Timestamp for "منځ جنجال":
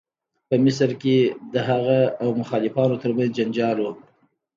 3.17-3.77